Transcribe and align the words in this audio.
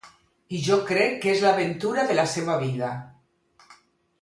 I 0.59 0.61
jo 0.67 0.77
crec 0.87 1.19
que 1.25 1.29
és 1.33 1.43
l'aventura 1.47 2.07
de 2.13 2.15
la 2.21 2.25
seva 2.33 2.57
vida. 2.65 2.91